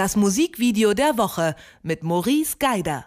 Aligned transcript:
Das 0.00 0.16
Musikvideo 0.16 0.94
der 0.94 1.18
Woche 1.18 1.54
mit 1.82 2.02
Maurice 2.02 2.56
Geider. 2.58 3.04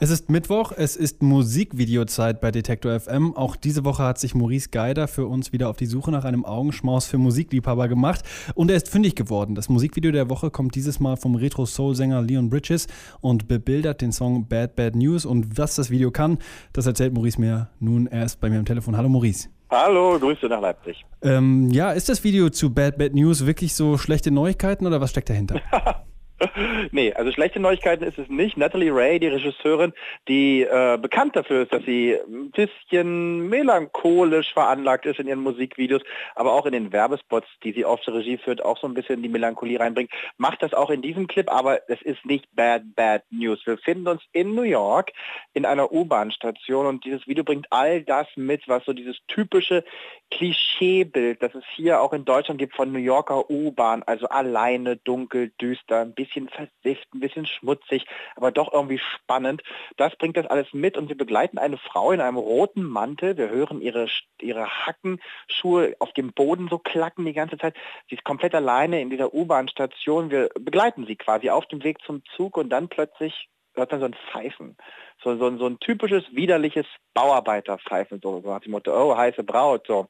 Es 0.00 0.08
ist 0.08 0.30
Mittwoch, 0.30 0.72
es 0.74 0.96
ist 0.96 1.22
Musikvideozeit 1.22 2.40
bei 2.40 2.50
Detektor 2.50 2.98
FM. 2.98 3.36
Auch 3.36 3.54
diese 3.54 3.84
Woche 3.84 4.02
hat 4.02 4.18
sich 4.18 4.34
Maurice 4.34 4.70
Geider 4.70 5.08
für 5.08 5.26
uns 5.26 5.52
wieder 5.52 5.68
auf 5.68 5.76
die 5.76 5.84
Suche 5.84 6.10
nach 6.10 6.24
einem 6.24 6.46
Augenschmaus 6.46 7.04
für 7.04 7.18
Musikliebhaber 7.18 7.86
gemacht 7.86 8.24
und 8.54 8.70
er 8.70 8.78
ist 8.78 8.88
fündig 8.88 9.14
geworden. 9.14 9.54
Das 9.54 9.68
Musikvideo 9.68 10.10
der 10.10 10.30
Woche 10.30 10.50
kommt 10.50 10.74
dieses 10.74 11.00
Mal 11.00 11.18
vom 11.18 11.34
Retro-Soul-Sänger 11.34 12.22
Leon 12.22 12.48
Bridges 12.48 12.86
und 13.20 13.46
bebildert 13.46 14.00
den 14.00 14.12
Song 14.12 14.48
Bad 14.48 14.74
Bad 14.74 14.96
News. 14.96 15.26
Und 15.26 15.58
was 15.58 15.74
das 15.74 15.90
Video 15.90 16.10
kann, 16.10 16.38
das 16.72 16.86
erzählt 16.86 17.12
Maurice 17.12 17.38
mir 17.38 17.68
nun. 17.78 18.06
Er 18.06 18.24
ist 18.24 18.40
bei 18.40 18.48
mir 18.48 18.58
am 18.58 18.64
Telefon. 18.64 18.96
Hallo 18.96 19.10
Maurice. 19.10 19.50
Hallo, 19.70 20.18
Grüße 20.18 20.46
nach 20.46 20.62
Leipzig. 20.62 21.04
Ähm, 21.20 21.70
ja, 21.70 21.92
ist 21.92 22.08
das 22.08 22.24
Video 22.24 22.48
zu 22.48 22.72
Bad 22.72 22.96
Bad 22.96 23.14
News 23.14 23.44
wirklich 23.44 23.74
so 23.74 23.98
schlechte 23.98 24.30
Neuigkeiten 24.30 24.86
oder 24.86 25.02
was 25.02 25.10
steckt 25.10 25.28
dahinter? 25.28 25.60
nee, 26.90 27.12
also 27.12 27.32
schlechte 27.32 27.60
Neuigkeiten 27.60 28.04
ist 28.04 28.18
es 28.18 28.28
nicht. 28.28 28.56
Natalie 28.56 28.94
Ray, 28.94 29.18
die 29.18 29.28
Regisseurin, 29.28 29.92
die 30.28 30.62
äh, 30.62 30.98
bekannt 31.00 31.36
dafür 31.36 31.62
ist, 31.62 31.72
dass 31.72 31.84
sie 31.84 32.14
ein 32.14 32.50
bisschen 32.50 33.48
melancholisch 33.48 34.52
veranlagt 34.52 35.06
ist 35.06 35.20
in 35.20 35.28
ihren 35.28 35.40
Musikvideos, 35.40 36.02
aber 36.34 36.52
auch 36.52 36.66
in 36.66 36.72
den 36.72 36.92
Werbespots, 36.92 37.46
die 37.62 37.72
sie 37.72 37.82
der 37.82 38.14
Regie 38.14 38.38
führt, 38.38 38.64
auch 38.64 38.78
so 38.78 38.86
ein 38.86 38.94
bisschen 38.94 39.22
die 39.22 39.28
Melancholie 39.28 39.78
reinbringt, 39.78 40.10
macht 40.36 40.62
das 40.62 40.74
auch 40.74 40.90
in 40.90 41.02
diesem 41.02 41.26
Clip, 41.26 41.50
aber 41.50 41.88
es 41.88 42.00
ist 42.02 42.24
nicht 42.24 42.46
Bad 42.54 42.82
Bad 42.94 43.22
News. 43.30 43.60
Wir 43.64 43.78
finden 43.78 44.08
uns 44.08 44.22
in 44.32 44.54
New 44.54 44.62
York 44.62 45.12
in 45.54 45.64
einer 45.64 45.92
U-Bahn-Station 45.92 46.86
und 46.86 47.04
dieses 47.04 47.26
Video 47.26 47.44
bringt 47.44 47.66
all 47.70 48.02
das 48.02 48.26
mit, 48.36 48.66
was 48.68 48.84
so 48.84 48.92
dieses 48.92 49.18
typische 49.28 49.84
Klischeebild, 50.30 51.42
das 51.42 51.54
es 51.54 51.64
hier 51.74 52.00
auch 52.00 52.12
in 52.12 52.24
Deutschland 52.24 52.58
gibt 52.58 52.74
von 52.74 52.90
New 52.90 52.98
Yorker 52.98 53.50
U-Bahn, 53.50 54.02
also 54.04 54.28
alleine, 54.28 54.96
dunkel, 54.96 55.52
düster, 55.60 56.00
ein 56.00 56.14
bisschen 56.14 56.31
bisschen 56.32 56.48
versifft, 56.48 57.14
ein 57.14 57.20
bisschen 57.20 57.46
schmutzig, 57.46 58.06
aber 58.36 58.50
doch 58.50 58.72
irgendwie 58.72 58.98
spannend. 58.98 59.62
Das 59.96 60.16
bringt 60.16 60.36
das 60.36 60.46
alles 60.46 60.72
mit 60.72 60.96
und 60.96 61.08
wir 61.08 61.16
begleiten 61.16 61.58
eine 61.58 61.78
Frau 61.78 62.12
in 62.12 62.20
einem 62.20 62.36
roten 62.36 62.82
Mantel. 62.82 63.36
Wir 63.36 63.50
hören 63.50 63.80
ihre, 63.80 64.08
ihre 64.40 64.66
Hackenschuhe 64.66 65.94
auf 65.98 66.12
dem 66.12 66.32
Boden 66.32 66.68
so 66.68 66.78
klacken 66.78 67.24
die 67.24 67.32
ganze 67.32 67.58
Zeit. 67.58 67.74
Sie 68.08 68.16
ist 68.16 68.24
komplett 68.24 68.54
alleine 68.54 69.00
in 69.00 69.10
dieser 69.10 69.34
U-Bahn-Station. 69.34 70.30
Wir 70.30 70.48
begleiten 70.58 71.06
sie 71.06 71.16
quasi 71.16 71.50
auf 71.50 71.66
dem 71.66 71.82
Weg 71.84 71.98
zum 72.04 72.22
Zug 72.36 72.56
und 72.56 72.70
dann 72.70 72.88
plötzlich 72.88 73.48
hört 73.74 73.90
man 73.90 74.00
so 74.00 74.06
ein 74.06 74.14
Pfeifen. 74.30 74.76
So, 75.22 75.36
so, 75.36 75.56
so 75.56 75.66
ein 75.66 75.78
typisches, 75.78 76.24
widerliches 76.32 76.86
Bauarbeiterpfeifen, 77.14 78.20
so, 78.22 78.40
nach 78.40 78.60
dem 78.60 78.72
Motto, 78.72 78.92
oh, 78.92 79.16
heiße 79.16 79.44
Braut, 79.44 79.86
so. 79.86 80.08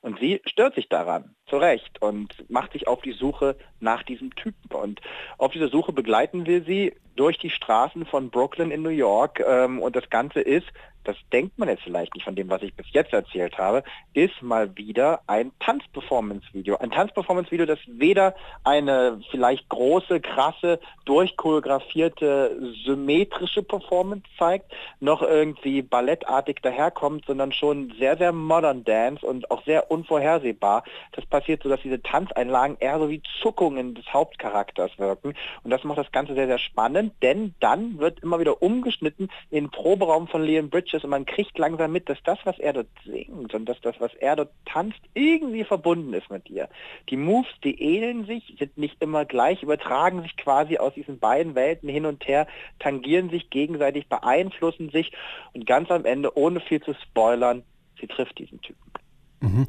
Und 0.00 0.18
sie 0.20 0.40
stört 0.46 0.74
sich 0.74 0.88
daran, 0.88 1.34
zu 1.48 1.56
Recht, 1.56 2.00
und 2.00 2.34
macht 2.50 2.72
sich 2.72 2.86
auf 2.86 3.00
die 3.02 3.12
Suche 3.12 3.56
nach 3.80 4.02
diesem 4.02 4.34
Typen. 4.34 4.74
Und 4.74 5.00
auf 5.38 5.52
dieser 5.52 5.68
Suche 5.68 5.92
begleiten 5.92 6.46
wir 6.46 6.62
sie 6.62 6.94
durch 7.16 7.38
die 7.38 7.50
Straßen 7.50 8.06
von 8.06 8.30
Brooklyn 8.30 8.70
in 8.70 8.82
New 8.82 8.90
York. 8.90 9.42
Ähm, 9.46 9.80
und 9.80 9.96
das 9.96 10.08
Ganze 10.10 10.40
ist 10.40 10.66
das 11.08 11.16
denkt 11.32 11.58
man 11.58 11.70
jetzt 11.70 11.84
vielleicht 11.84 12.14
nicht 12.14 12.24
von 12.24 12.36
dem, 12.36 12.50
was 12.50 12.60
ich 12.60 12.74
bis 12.74 12.84
jetzt 12.92 13.14
erzählt 13.14 13.56
habe, 13.56 13.82
ist 14.12 14.42
mal 14.42 14.76
wieder 14.76 15.22
ein 15.26 15.52
Tanzperformance-Video. 15.60 16.76
Ein 16.76 16.90
Tanzperformance-Video, 16.90 17.64
das 17.64 17.78
weder 17.86 18.34
eine 18.62 19.18
vielleicht 19.30 19.70
große, 19.70 20.20
krasse, 20.20 20.78
durchchoreografierte, 21.06 22.74
symmetrische 22.84 23.62
Performance 23.62 24.24
zeigt, 24.38 24.70
noch 25.00 25.22
irgendwie 25.22 25.80
ballettartig 25.80 26.58
daherkommt, 26.62 27.24
sondern 27.26 27.52
schon 27.52 27.94
sehr, 27.98 28.18
sehr 28.18 28.32
modern 28.32 28.84
Dance 28.84 29.24
und 29.24 29.50
auch 29.50 29.64
sehr 29.64 29.90
unvorhersehbar. 29.90 30.84
Das 31.12 31.24
passiert 31.38 31.62
so, 31.62 31.68
dass 31.68 31.80
diese 31.82 32.02
Tanzeinlagen 32.02 32.76
eher 32.80 32.98
so 32.98 33.08
wie 33.08 33.22
Zuckungen 33.40 33.94
des 33.94 34.12
Hauptcharakters 34.12 34.98
wirken. 34.98 35.34
Und 35.62 35.70
das 35.70 35.84
macht 35.84 35.98
das 35.98 36.10
Ganze 36.10 36.34
sehr, 36.34 36.48
sehr 36.48 36.58
spannend, 36.58 37.12
denn 37.22 37.54
dann 37.60 37.98
wird 37.98 38.20
immer 38.20 38.40
wieder 38.40 38.60
umgeschnitten 38.60 39.28
in 39.50 39.64
den 39.64 39.70
Proberaum 39.70 40.26
von 40.26 40.42
Leon 40.42 40.68
Bridges 40.68 41.04
und 41.04 41.10
man 41.10 41.26
kriegt 41.26 41.56
langsam 41.56 41.92
mit, 41.92 42.08
dass 42.08 42.18
das, 42.24 42.38
was 42.42 42.58
er 42.58 42.72
dort 42.72 42.88
singt 43.04 43.54
und 43.54 43.66
dass 43.66 43.80
das, 43.82 43.94
was 44.00 44.12
er 44.14 44.34
dort 44.34 44.50
tanzt, 44.64 44.98
irgendwie 45.14 45.62
verbunden 45.62 46.12
ist 46.12 46.28
mit 46.28 46.48
dir. 46.48 46.68
Die 47.08 47.16
Moves, 47.16 47.52
die 47.62 47.80
ähneln 47.80 48.26
sich, 48.26 48.56
sind 48.58 48.76
nicht 48.76 49.00
immer 49.00 49.24
gleich, 49.24 49.62
übertragen 49.62 50.22
sich 50.22 50.36
quasi 50.36 50.78
aus 50.78 50.94
diesen 50.94 51.20
beiden 51.20 51.54
Welten 51.54 51.88
hin 51.88 52.04
und 52.04 52.26
her, 52.26 52.48
tangieren 52.80 53.30
sich 53.30 53.48
gegenseitig, 53.50 54.08
beeinflussen 54.08 54.90
sich 54.90 55.12
und 55.52 55.66
ganz 55.66 55.88
am 55.92 56.04
Ende, 56.04 56.36
ohne 56.36 56.58
viel 56.58 56.82
zu 56.82 56.94
spoilern, 56.94 57.62
sie 58.00 58.08
trifft 58.08 58.38
diesen 58.38 58.60
Typen. 58.60 58.92
Mhm. 59.40 59.68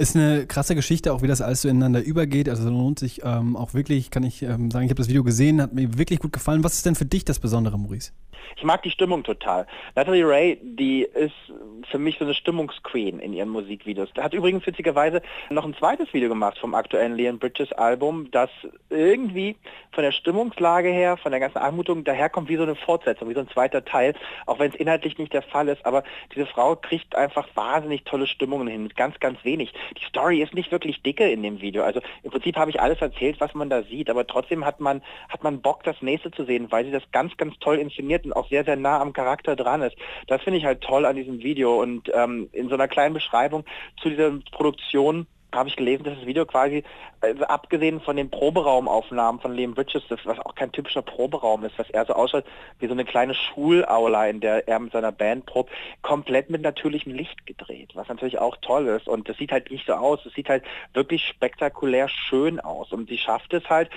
Ist 0.00 0.14
eine 0.14 0.46
krasse 0.46 0.76
Geschichte, 0.76 1.12
auch 1.12 1.22
wie 1.22 1.26
das 1.26 1.42
alles 1.42 1.62
so 1.62 1.68
ineinander 1.68 2.00
übergeht. 2.00 2.48
Also 2.48 2.70
lohnt 2.70 3.00
sich 3.00 3.22
ähm, 3.24 3.56
auch 3.56 3.74
wirklich, 3.74 4.12
kann 4.12 4.22
ich 4.22 4.42
ähm, 4.42 4.70
sagen, 4.70 4.84
ich 4.84 4.90
habe 4.90 4.98
das 4.98 5.08
Video 5.08 5.24
gesehen, 5.24 5.60
hat 5.60 5.72
mir 5.72 5.98
wirklich 5.98 6.20
gut 6.20 6.32
gefallen. 6.32 6.62
Was 6.62 6.74
ist 6.74 6.86
denn 6.86 6.94
für 6.94 7.04
dich 7.04 7.24
das 7.24 7.40
Besondere, 7.40 7.76
Maurice? 7.76 8.12
Ich 8.56 8.64
mag 8.64 8.82
die 8.82 8.90
Stimmung 8.90 9.22
total. 9.22 9.66
Natalie 9.94 10.26
Ray, 10.26 10.58
die 10.62 11.02
ist 11.02 11.34
für 11.90 11.98
mich 11.98 12.18
so 12.18 12.24
eine 12.24 12.34
Stimmungsqueen 12.34 13.20
in 13.20 13.32
ihren 13.32 13.48
Musikvideos. 13.48 14.10
Hat 14.18 14.34
übrigens 14.34 14.66
witzigerweise 14.66 15.22
noch 15.50 15.64
ein 15.64 15.74
zweites 15.74 16.12
Video 16.12 16.28
gemacht 16.28 16.58
vom 16.58 16.74
aktuellen 16.74 17.14
Leon 17.14 17.38
Bridges 17.38 17.72
Album, 17.72 18.30
das 18.30 18.50
irgendwie 18.90 19.56
von 19.92 20.02
der 20.04 20.12
Stimmungslage 20.12 20.88
her, 20.88 21.16
von 21.16 21.30
der 21.30 21.40
ganzen 21.40 21.58
Anmutung 21.58 22.04
daherkommt 22.04 22.48
wie 22.48 22.56
so 22.56 22.62
eine 22.62 22.74
Fortsetzung, 22.74 23.28
wie 23.28 23.34
so 23.34 23.40
ein 23.40 23.48
zweiter 23.48 23.84
Teil, 23.84 24.14
auch 24.46 24.58
wenn 24.58 24.70
es 24.70 24.76
inhaltlich 24.76 25.18
nicht 25.18 25.32
der 25.32 25.42
Fall 25.42 25.68
ist. 25.68 25.84
Aber 25.86 26.02
diese 26.34 26.46
Frau 26.46 26.76
kriegt 26.76 27.14
einfach 27.14 27.48
wahnsinnig 27.54 28.04
tolle 28.04 28.26
Stimmungen 28.26 28.68
hin 28.68 28.82
mit 28.82 28.96
ganz, 28.96 29.18
ganz 29.20 29.42
wenig. 29.44 29.72
Die 29.96 30.04
Story 30.06 30.42
ist 30.42 30.54
nicht 30.54 30.70
wirklich 30.72 31.02
dicke 31.02 31.30
in 31.30 31.42
dem 31.42 31.60
Video. 31.60 31.82
Also 31.82 32.00
im 32.22 32.30
Prinzip 32.30 32.56
habe 32.56 32.70
ich 32.70 32.80
alles 32.80 33.00
erzählt, 33.00 33.40
was 33.40 33.54
man 33.54 33.70
da 33.70 33.82
sieht, 33.82 34.10
aber 34.10 34.26
trotzdem 34.26 34.64
hat 34.64 34.80
man, 34.80 35.02
hat 35.28 35.42
man 35.42 35.60
Bock, 35.60 35.82
das 35.84 36.00
nächste 36.02 36.30
zu 36.30 36.44
sehen, 36.44 36.70
weil 36.70 36.84
sie 36.84 36.90
das 36.90 37.02
ganz, 37.12 37.36
ganz 37.36 37.54
toll 37.60 37.78
inszeniert 37.78 38.24
und 38.24 38.32
auch 38.32 38.48
sehr, 38.48 38.64
sehr 38.64 38.76
nah 38.76 39.00
am 39.00 39.12
Charakter 39.12 39.56
dran 39.56 39.82
ist. 39.82 39.96
Das 40.26 40.42
finde 40.42 40.58
ich 40.58 40.64
halt 40.64 40.80
toll 40.80 41.04
an 41.04 41.16
diesem 41.16 41.42
Video 41.42 41.80
und 41.80 42.10
ähm, 42.14 42.48
in 42.52 42.68
so 42.68 42.74
einer 42.74 42.88
kleinen 42.88 43.14
Beschreibung 43.14 43.64
zu 44.02 44.08
dieser 44.08 44.32
Produktion 44.52 45.26
habe 45.54 45.68
ich 45.68 45.76
gelesen, 45.76 46.04
dass 46.04 46.14
das 46.16 46.26
Video 46.26 46.44
quasi, 46.44 46.84
also 47.20 47.44
abgesehen 47.44 48.00
von 48.00 48.16
den 48.16 48.30
Proberaumaufnahmen 48.30 49.40
von 49.40 49.54
Liam 49.54 49.74
Bridges, 49.74 50.02
was 50.08 50.38
auch 50.40 50.54
kein 50.54 50.72
typischer 50.72 51.02
Proberaum 51.02 51.64
ist, 51.64 51.78
was 51.78 51.88
eher 51.90 52.04
so 52.04 52.12
ausschaut 52.12 52.44
wie 52.78 52.86
so 52.86 52.92
eine 52.92 53.04
kleine 53.04 53.34
Schulaula, 53.34 54.26
in 54.26 54.40
der 54.40 54.68
er 54.68 54.78
mit 54.78 54.92
seiner 54.92 55.12
Band 55.12 55.46
probt, 55.46 55.70
komplett 56.02 56.50
mit 56.50 56.62
natürlichem 56.62 57.14
Licht 57.14 57.46
gedreht, 57.46 57.90
was 57.94 58.08
natürlich 58.08 58.38
auch 58.38 58.56
toll 58.60 58.86
ist. 58.88 59.08
Und 59.08 59.28
das 59.28 59.38
sieht 59.38 59.52
halt 59.52 59.70
nicht 59.70 59.86
so 59.86 59.94
aus, 59.94 60.24
es 60.26 60.34
sieht 60.34 60.48
halt 60.48 60.64
wirklich 60.92 61.24
spektakulär 61.26 62.08
schön 62.08 62.60
aus. 62.60 62.92
Und 62.92 63.08
sie 63.08 63.18
schafft 63.18 63.54
es 63.54 63.68
halt, 63.70 63.90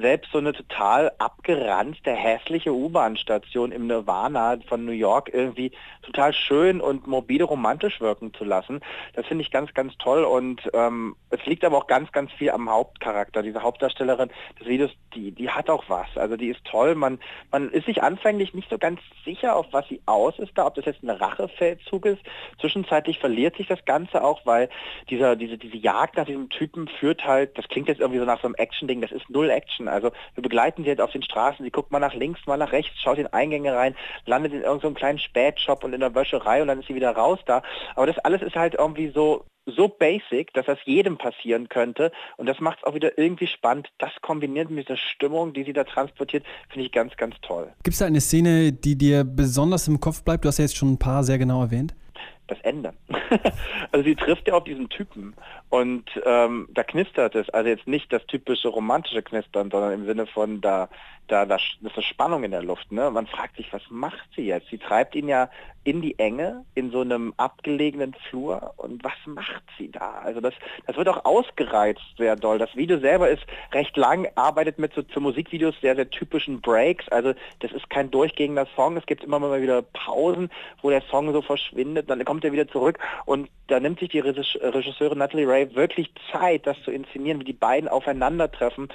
selbst 0.00 0.30
so 0.32 0.38
eine 0.38 0.52
total 0.52 1.12
abgeranzte, 1.18 2.12
hässliche 2.12 2.72
U-Bahn-Station 2.72 3.72
im 3.72 3.86
Nirvana 3.86 4.58
von 4.68 4.84
New 4.84 4.92
York 4.92 5.30
irgendwie 5.32 5.72
total 6.02 6.32
schön 6.32 6.80
und 6.80 7.06
morbide 7.06 7.44
romantisch 7.44 8.00
wirken 8.00 8.32
zu 8.34 8.44
lassen. 8.44 8.80
Das 9.14 9.26
finde 9.26 9.42
ich 9.42 9.50
ganz, 9.50 9.72
ganz 9.74 9.96
toll 9.98 10.24
und 10.24 10.73
ähm, 10.74 11.16
es 11.30 11.44
liegt 11.46 11.64
aber 11.64 11.78
auch 11.78 11.86
ganz, 11.86 12.12
ganz 12.12 12.32
viel 12.32 12.50
am 12.50 12.70
Hauptcharakter. 12.70 13.42
Diese 13.42 13.62
Hauptdarstellerin 13.62 14.30
des 14.60 14.66
Videos, 14.66 14.90
die, 15.14 15.32
die 15.32 15.50
hat 15.50 15.70
auch 15.70 15.84
was. 15.88 16.06
Also 16.16 16.36
die 16.36 16.48
ist 16.48 16.64
toll. 16.64 16.94
Man, 16.94 17.18
man 17.50 17.70
ist 17.70 17.86
sich 17.86 18.02
anfänglich 18.02 18.54
nicht 18.54 18.70
so 18.70 18.78
ganz 18.78 19.00
sicher, 19.24 19.56
auf 19.56 19.66
was 19.72 19.86
sie 19.88 20.00
aus 20.06 20.38
ist 20.38 20.52
da, 20.56 20.66
ob 20.66 20.74
das 20.74 20.84
jetzt 20.84 21.02
ein 21.02 21.10
Rachefeldzug 21.10 22.06
ist. 22.06 22.22
Zwischenzeitlich 22.60 23.18
verliert 23.18 23.56
sich 23.56 23.66
das 23.66 23.84
Ganze 23.84 24.22
auch, 24.22 24.44
weil 24.44 24.68
dieser, 25.10 25.36
diese, 25.36 25.58
diese 25.58 25.76
Jagd 25.76 26.16
nach 26.16 26.26
diesem 26.26 26.48
Typen 26.50 26.88
führt 26.88 27.24
halt, 27.24 27.56
das 27.58 27.68
klingt 27.68 27.88
jetzt 27.88 28.00
irgendwie 28.00 28.20
so 28.20 28.24
nach 28.24 28.40
so 28.40 28.46
einem 28.46 28.54
Action-Ding, 28.56 29.00
das 29.00 29.12
ist 29.12 29.28
null 29.30 29.50
Action. 29.50 29.88
Also 29.88 30.10
wir 30.34 30.42
begleiten 30.42 30.82
sie 30.82 30.90
jetzt 30.90 31.00
auf 31.00 31.12
den 31.12 31.22
Straßen, 31.22 31.64
sie 31.64 31.70
guckt 31.70 31.92
mal 31.92 32.00
nach 32.00 32.14
links, 32.14 32.46
mal 32.46 32.56
nach 32.56 32.72
rechts, 32.72 33.00
schaut 33.00 33.18
in 33.18 33.26
Eingänge 33.26 33.74
rein, 33.74 33.96
landet 34.26 34.52
in 34.52 34.62
irgendeinem 34.62 34.94
so 34.94 34.98
kleinen 34.98 35.18
Spätshop 35.18 35.84
und 35.84 35.92
in 35.92 36.00
der 36.00 36.14
Wäscherei 36.14 36.62
und 36.62 36.68
dann 36.68 36.80
ist 36.80 36.88
sie 36.88 36.94
wieder 36.94 37.12
raus 37.12 37.38
da. 37.46 37.62
Aber 37.94 38.06
das 38.06 38.18
alles 38.18 38.42
ist 38.42 38.56
halt 38.56 38.74
irgendwie 38.74 39.08
so 39.08 39.44
so 39.66 39.88
basic, 39.88 40.52
dass 40.54 40.66
das 40.66 40.78
jedem 40.84 41.16
passieren 41.18 41.68
könnte. 41.68 42.12
Und 42.36 42.46
das 42.46 42.60
macht 42.60 42.78
es 42.78 42.84
auch 42.84 42.94
wieder 42.94 43.18
irgendwie 43.18 43.46
spannend. 43.46 43.88
Das 43.98 44.10
kombiniert 44.22 44.70
mit 44.70 44.88
der 44.88 44.96
Stimmung, 44.96 45.52
die 45.52 45.64
sie 45.64 45.72
da 45.72 45.84
transportiert, 45.84 46.44
finde 46.68 46.86
ich 46.86 46.92
ganz, 46.92 47.16
ganz 47.16 47.34
toll. 47.42 47.72
Gibt 47.82 47.94
es 47.94 47.98
da 47.98 48.06
eine 48.06 48.20
Szene, 48.20 48.72
die 48.72 48.96
dir 48.96 49.24
besonders 49.24 49.88
im 49.88 50.00
Kopf 50.00 50.22
bleibt? 50.22 50.44
Du 50.44 50.48
hast 50.48 50.58
ja 50.58 50.64
jetzt 50.64 50.76
schon 50.76 50.92
ein 50.92 50.98
paar 50.98 51.24
sehr 51.24 51.38
genau 51.38 51.62
erwähnt. 51.62 51.94
Das 52.46 52.60
Ende. 52.60 52.92
also 53.92 54.04
sie 54.04 54.14
trifft 54.14 54.48
ja 54.48 54.54
auf 54.54 54.64
diesen 54.64 54.90
Typen 54.90 55.34
und 55.70 56.04
ähm, 56.26 56.68
da 56.72 56.84
knistert 56.84 57.34
es. 57.34 57.48
Also 57.50 57.70
jetzt 57.70 57.86
nicht 57.86 58.12
das 58.12 58.26
typische 58.26 58.68
romantische 58.68 59.22
Knistern, 59.22 59.70
sondern 59.70 59.92
im 59.92 60.04
Sinne 60.04 60.26
von 60.26 60.60
da, 60.60 60.90
da, 61.28 61.46
da 61.46 61.56
ist 61.56 61.78
eine 61.80 62.02
Spannung 62.02 62.44
in 62.44 62.50
der 62.50 62.62
Luft. 62.62 62.92
Ne? 62.92 63.10
Man 63.10 63.26
fragt 63.26 63.56
sich, 63.56 63.72
was 63.72 63.82
macht 63.88 64.28
sie 64.36 64.42
jetzt? 64.42 64.68
Sie 64.68 64.78
treibt 64.78 65.14
ihn 65.14 65.28
ja 65.28 65.48
in 65.84 66.00
die 66.00 66.18
Enge, 66.18 66.64
in 66.74 66.90
so 66.90 67.02
einem 67.02 67.34
abgelegenen 67.36 68.14
Flur 68.28 68.72
und 68.78 69.04
was 69.04 69.12
macht 69.26 69.62
sie 69.78 69.90
da? 69.90 70.20
Also 70.24 70.40
das, 70.40 70.54
das 70.86 70.96
wird 70.96 71.08
auch 71.08 71.24
ausgereizt 71.24 72.00
sehr 72.16 72.36
doll. 72.36 72.58
Das 72.58 72.74
Video 72.74 72.98
selber 72.98 73.28
ist 73.28 73.42
recht 73.72 73.96
lang, 73.96 74.26
arbeitet 74.34 74.78
mit 74.78 74.94
so 74.94 75.02
für 75.06 75.20
Musikvideos 75.20 75.74
sehr, 75.82 75.94
sehr 75.94 76.08
typischen 76.08 76.60
Breaks. 76.62 77.06
Also 77.08 77.34
das 77.60 77.72
ist 77.72 77.88
kein 77.90 78.10
durchgehender 78.10 78.66
Song. 78.74 78.96
Es 78.96 79.06
gibt 79.06 79.24
immer 79.24 79.38
mal 79.38 79.60
wieder 79.60 79.82
Pausen, 79.82 80.50
wo 80.80 80.88
der 80.88 81.02
Song 81.10 81.32
so 81.32 81.42
verschwindet. 81.42 82.08
Dann 82.08 82.24
kommt 82.24 82.33
kommt 82.34 82.44
er 82.44 82.52
wieder 82.52 82.66
zurück 82.66 82.98
und 83.26 83.48
da 83.68 83.78
nimmt 83.78 84.00
sich 84.00 84.08
die 84.08 84.18
Regisseurin 84.18 85.18
Natalie 85.18 85.48
Ray 85.48 85.72
wirklich 85.76 86.10
Zeit, 86.32 86.66
das 86.66 86.76
zu 86.82 86.90
inszenieren, 86.90 87.38
wie 87.38 87.44
die 87.44 87.52
beiden 87.52 87.88
aufeinandertreffen. 87.88 88.88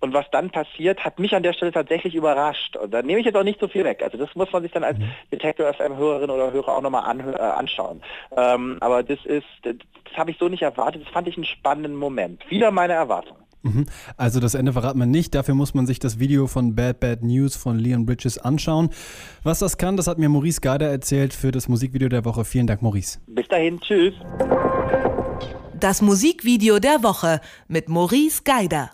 Und 0.00 0.12
was 0.12 0.26
dann 0.30 0.50
passiert, 0.50 1.04
hat 1.04 1.18
mich 1.18 1.34
an 1.34 1.42
der 1.42 1.54
Stelle 1.54 1.72
tatsächlich 1.72 2.14
überrascht. 2.14 2.76
Und 2.76 2.92
da 2.92 3.02
nehme 3.02 3.20
ich 3.20 3.26
jetzt 3.26 3.36
auch 3.36 3.42
nicht 3.42 3.58
so 3.58 3.68
viel 3.68 3.84
weg. 3.84 4.02
Also 4.02 4.16
das 4.16 4.34
muss 4.34 4.52
man 4.52 4.62
sich 4.62 4.70
dann 4.70 4.84
als 4.84 4.98
mhm. 4.98 5.10
Detector 5.32 5.72
FM-Hörerin 5.72 6.30
oder 6.30 6.52
Hörer 6.52 6.76
auch 6.76 6.82
nochmal 6.82 7.18
äh, 7.20 7.38
anschauen. 7.38 8.02
Ähm, 8.36 8.76
aber 8.80 9.02
das 9.02 9.18
ist, 9.24 9.46
das, 9.62 9.76
das 10.04 10.16
habe 10.16 10.30
ich 10.30 10.38
so 10.38 10.48
nicht 10.48 10.62
erwartet. 10.62 11.02
Das 11.04 11.12
fand 11.12 11.26
ich 11.26 11.36
einen 11.36 11.46
spannenden 11.46 11.96
Moment. 11.96 12.48
Wieder 12.50 12.70
meine 12.70 12.92
Erwartung. 12.92 13.36
Mhm. 13.64 13.86
Also 14.16 14.40
das 14.40 14.54
Ende 14.54 14.74
verraten 14.74 14.98
wir 14.98 15.06
nicht. 15.06 15.34
Dafür 15.34 15.54
muss 15.54 15.74
man 15.74 15.86
sich 15.86 15.98
das 15.98 16.18
Video 16.18 16.46
von 16.46 16.74
Bad 16.74 17.00
Bad 17.00 17.22
News 17.22 17.56
von 17.56 17.78
Leon 17.78 18.06
Bridges 18.06 18.38
anschauen. 18.38 18.90
Was 19.42 19.58
das 19.58 19.78
kann, 19.78 19.96
das 19.96 20.06
hat 20.06 20.18
mir 20.18 20.28
Maurice 20.28 20.60
Geider 20.60 20.88
erzählt 20.88 21.32
für 21.32 21.50
das 21.50 21.66
Musikvideo 21.68 22.08
der 22.08 22.24
Woche. 22.24 22.44
Vielen 22.44 22.66
Dank, 22.66 22.82
Maurice. 22.82 23.18
Bis 23.26 23.48
dahin, 23.48 23.80
tschüss. 23.80 24.14
Das 25.80 26.02
Musikvideo 26.02 26.78
der 26.78 27.02
Woche 27.02 27.40
mit 27.66 27.88
Maurice 27.88 28.42
Geider. 28.44 28.90